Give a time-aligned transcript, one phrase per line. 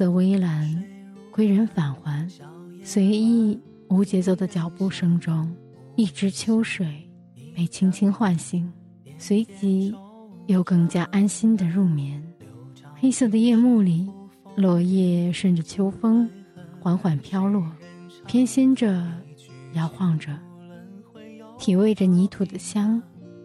[0.00, 0.82] 色微蓝，
[1.30, 2.26] 归人返还，
[2.82, 5.54] 随意无节奏的脚步声中，
[5.94, 7.06] 一池秋水
[7.54, 8.72] 被轻轻唤醒，
[9.18, 9.94] 随即
[10.46, 12.18] 又更加安心的入眠。
[12.94, 14.10] 黑色的夜幕里，
[14.56, 16.26] 落叶顺着秋风
[16.80, 17.62] 缓缓飘落，
[18.26, 19.06] 偏跹着，
[19.74, 20.34] 摇晃着，
[21.58, 23.02] 体味着泥土的香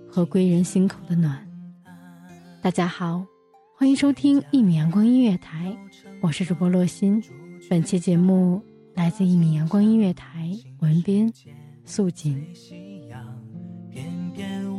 [0.10, 1.46] 和归人心口的暖。
[2.62, 3.26] 大家好，
[3.78, 5.76] 欢迎收听一米阳光音乐台，
[6.22, 7.22] 我是主播洛心。
[7.70, 8.62] 本期节目
[8.94, 10.50] 来自一米阳光音乐台，
[10.80, 11.30] 文编
[11.84, 12.42] 素锦。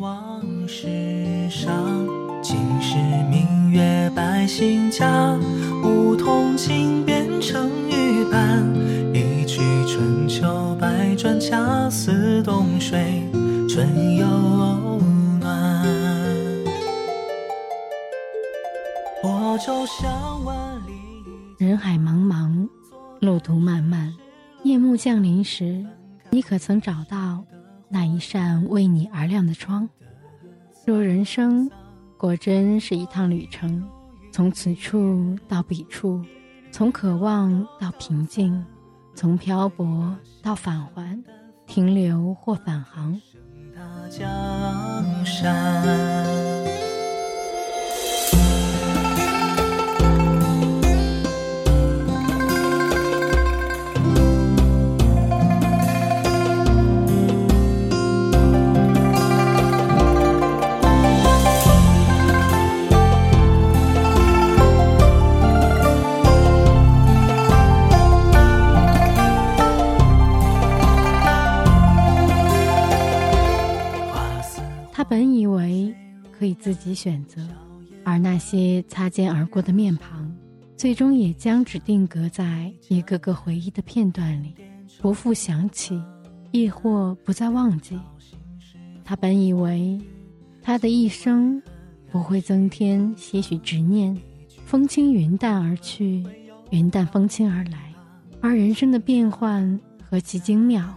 [0.00, 2.06] 往事上，
[2.42, 2.96] 尽是
[3.30, 5.38] 明月百姓家，
[5.84, 8.64] 梧桐情变成玉盘，
[9.14, 13.22] 一曲春秋百转，恰似冬水
[13.68, 14.26] 春又
[21.58, 22.68] 人海茫茫，
[23.20, 24.14] 路途漫漫，
[24.64, 25.82] 夜幕降临时，
[26.28, 27.42] 你可曾找到
[27.88, 29.88] 那一扇为你而亮的窗？
[30.84, 31.70] 若人生
[32.18, 33.82] 果真是一趟旅程，
[34.30, 36.22] 从此处到彼处，
[36.70, 38.62] 从渴望到平静，
[39.14, 41.24] 从漂泊到返还，
[41.66, 43.18] 停留或返航，
[43.74, 43.80] 大
[44.10, 46.15] 江山。
[76.86, 77.42] 己选择，
[78.04, 80.32] 而那些擦肩而过的面庞，
[80.76, 84.54] 最终也将只定格在一个个回忆的片段里，
[85.00, 86.00] 不复想起，
[86.52, 87.98] 亦或不再忘记。
[89.04, 90.00] 他本以为，
[90.62, 91.60] 他的一生
[92.12, 94.16] 不会增添些许执念，
[94.64, 96.24] 风轻云淡而去，
[96.70, 97.92] 云淡风轻而来，
[98.40, 100.96] 而人生的变幻何其精妙，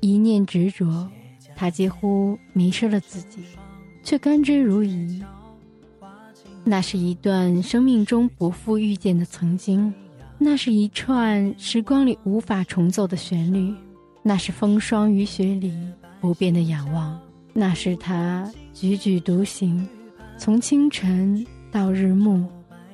[0.00, 1.10] 一念执着。
[1.56, 3.42] 他几乎迷失了自己，
[4.02, 5.22] 却甘之如饴。
[6.64, 9.92] 那是一段生命中不复遇见的曾经，
[10.38, 13.74] 那是一串时光里无法重奏的旋律，
[14.22, 15.72] 那是风霜雨雪里
[16.20, 17.18] 不变的仰望，
[17.52, 19.88] 那是他踽踽独行，
[20.36, 22.44] 从清晨到日暮，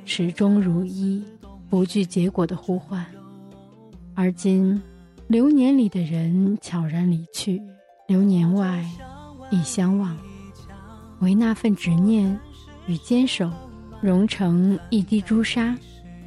[0.05, 1.23] 始终如一，
[1.69, 3.05] 不惧结果的呼唤。
[4.15, 4.81] 而今，
[5.27, 7.61] 流年里的人悄然离去。
[8.07, 8.89] 流年外，
[9.51, 10.17] 亦相望，
[11.21, 12.39] 为那份执念
[12.87, 13.51] 与坚守，
[14.01, 15.77] 融成一滴朱砂，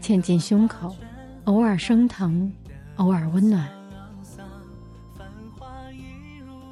[0.02, 0.96] 嵌进胸口，
[1.46, 2.52] 偶尔生疼，
[2.96, 3.68] 偶尔温暖。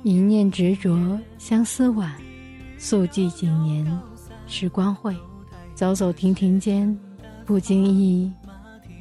[0.03, 2.15] 一念执着，相思晚，
[2.77, 3.85] 宿寂几年，
[4.47, 5.15] 时光会，
[5.75, 6.97] 走走停停间，
[7.45, 8.31] 不经意，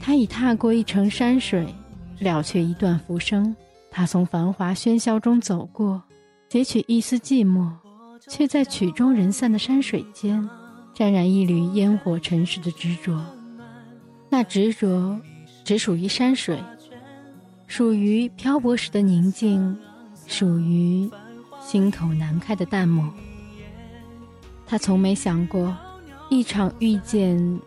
[0.01, 1.73] 他已踏过一程山水，
[2.19, 3.55] 了却一段浮生。
[3.91, 6.03] 他从繁华喧嚣中走过，
[6.49, 7.71] 截取一丝寂寞，
[8.29, 10.49] 却在曲终人散的山水间，
[10.93, 13.25] 沾染一缕烟火尘世的执着。
[14.29, 15.21] 那执着
[15.65, 16.59] 只属于山水，
[17.67, 19.77] 属于漂泊时的宁静，
[20.27, 21.09] 属于
[21.61, 23.09] 心口难开的淡漠。
[24.67, 25.77] 他从没想过，
[26.29, 27.61] 一场遇见，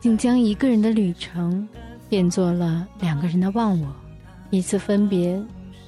[0.00, 1.68] 竟将一个人的旅程
[2.08, 3.86] 变作了两个人的忘我；
[4.50, 5.38] 一次分别，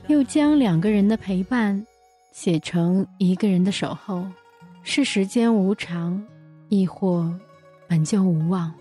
[0.08, 1.82] 又将两个人的陪伴
[2.30, 4.26] 写成一个人的守候。
[4.82, 6.24] 是时间无常，
[6.68, 7.30] 亦或
[7.86, 8.72] 本就无望。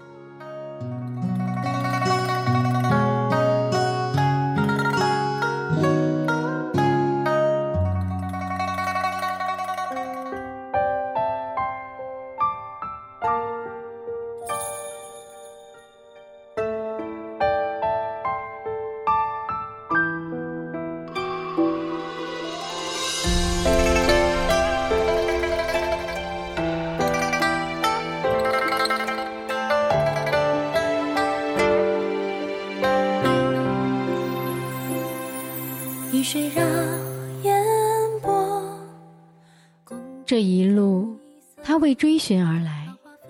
[40.27, 41.17] 这一路，
[41.63, 42.85] 他为追寻而来，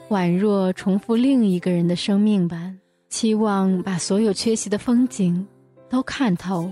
[0.09, 2.75] 宛若重复另一个人的生命般，
[3.07, 5.45] 期望把所有缺席的风景
[5.91, 6.67] 都看透。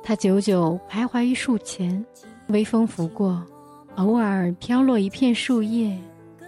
[0.00, 2.06] 他久久徘徊于树前，
[2.50, 3.44] 微风拂过，
[3.96, 5.98] 偶尔飘落一片树叶，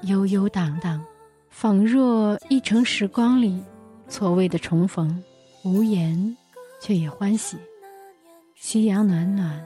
[0.02, 1.04] 悠悠荡荡，
[1.50, 3.60] 仿若一程时光里
[4.06, 5.20] 错位的重逢，
[5.64, 6.36] 无言
[6.80, 7.56] 却也欢喜。
[8.54, 9.60] 夕阳暖暖，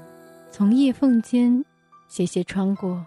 [0.51, 1.63] 从叶缝间。
[2.13, 3.03] 斜斜穿过，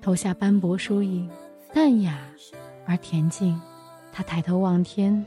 [0.00, 1.28] 投下斑驳疏影，
[1.74, 2.18] 淡雅
[2.86, 3.60] 而恬静。
[4.10, 5.26] 他抬头望天，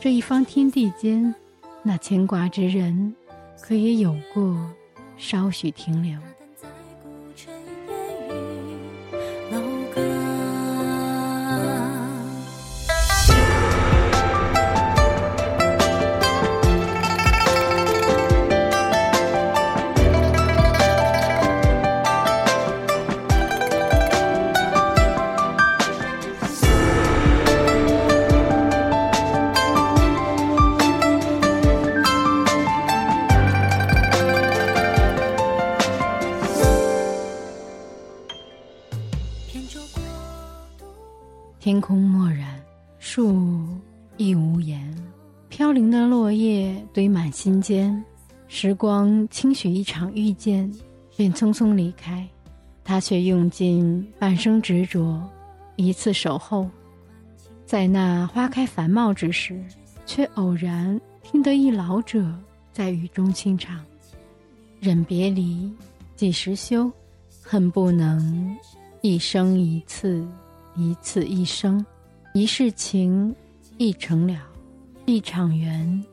[0.00, 1.32] 这一方天地间，
[1.84, 3.14] 那牵挂之人，
[3.60, 4.68] 可也有过
[5.16, 6.18] 稍许停留。
[41.66, 42.62] 天空漠然，
[43.00, 43.66] 树
[44.16, 44.96] 亦无言，
[45.48, 48.04] 飘零的落叶堆满心间。
[48.46, 50.72] 时光轻许一场遇见，
[51.16, 52.24] 便匆匆离开，
[52.84, 55.20] 他却用尽半生执着，
[55.74, 56.70] 一次守候。
[57.64, 59.60] 在那花开繁茂之时，
[60.06, 62.32] 却偶然听得一老者
[62.72, 63.84] 在雨中轻唱
[64.78, 65.68] ：“忍别离，
[66.14, 66.88] 几时休？
[67.42, 68.56] 恨不能
[69.00, 70.24] 一生一次。”
[70.76, 71.84] 一次一生，
[72.34, 73.34] 一世情，
[73.78, 74.38] 一程了，
[75.06, 76.04] 一场缘，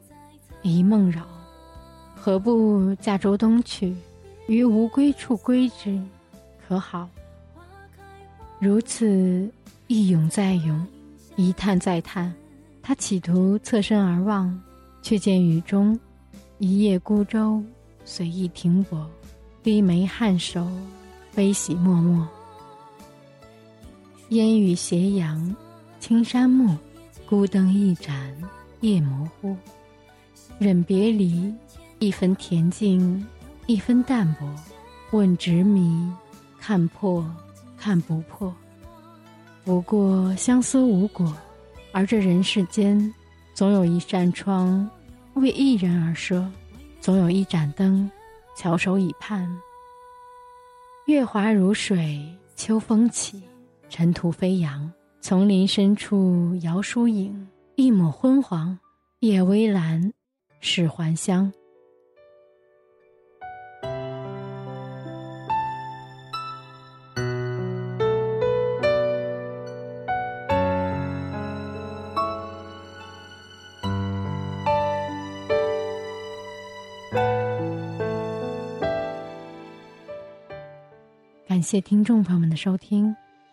[0.62, 1.28] 一梦扰。
[2.16, 3.94] 何不驾舟东去，
[4.48, 6.02] 于无归处归之，
[6.66, 7.10] 可好？
[8.60, 9.52] 如此
[9.88, 10.88] 一咏再咏，
[11.36, 12.34] 一叹再叹。
[12.82, 14.58] 他企图侧身而望，
[15.02, 16.00] 却见雨中
[16.60, 17.62] 一叶孤舟
[18.06, 19.10] 随意停泊，
[19.62, 20.66] 低眉颔首，
[21.36, 22.26] 悲喜脉脉。
[24.34, 25.56] 烟雨斜阳，
[26.00, 26.76] 青山暮，
[27.30, 28.36] 孤灯一盏，
[28.80, 29.56] 夜模糊。
[30.58, 31.54] 忍别离，
[32.00, 33.24] 一分恬静，
[33.68, 34.50] 一分淡泊。
[35.12, 36.12] 问执迷，
[36.60, 37.24] 看破，
[37.78, 38.52] 看不破。
[39.64, 41.32] 不过相思无果，
[41.92, 43.14] 而这人世间，
[43.54, 44.90] 总有一扇窗
[45.36, 46.44] 为一人而设，
[47.00, 48.10] 总有一盏灯
[48.58, 49.48] 翘首以盼。
[51.06, 53.44] 月华如水，秋风起。
[53.96, 58.80] 尘土飞扬，丛林深处摇疏影，一抹昏黄，
[59.20, 60.12] 夜微蓝，
[60.62, 61.54] 是还乡。
[81.48, 83.16] 感谢听众朋友们的收听。